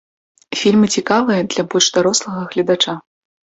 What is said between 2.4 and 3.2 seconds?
гледача.